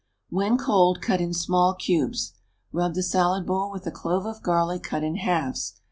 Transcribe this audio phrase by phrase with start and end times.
[0.31, 2.33] When cold cut in small cubes.
[2.71, 5.75] Rub the salad bowl with a clove of garlic cut in halves.